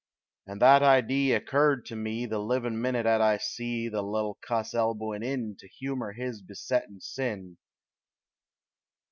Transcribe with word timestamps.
And 0.47 0.59
that 0.63 0.81
idee 0.81 1.31
occurred 1.31 1.85
to 1.85 1.95
me 1.95 2.25
The 2.25 2.39
livin' 2.39 2.81
minit 2.81 3.05
'at 3.05 3.21
I 3.21 3.37
see 3.37 3.87
The 3.87 4.01
little 4.01 4.39
cuss 4.41 4.73
elbowin' 4.73 5.21
in 5.21 5.55
To 5.59 5.67
humor 5.67 6.13
his 6.13 6.41
besettin' 6.41 7.01
sin. 7.01 7.59